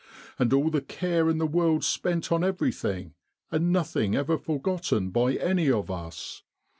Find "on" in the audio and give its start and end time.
2.31-2.43